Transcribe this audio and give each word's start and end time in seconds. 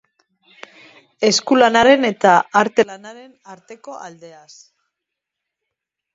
Eskulanaren 1.29 2.07
eta 2.09 2.31
arte 2.63 2.87
lanaren 2.89 3.29
arteko 3.57 4.01
aldeaz. 4.09 4.51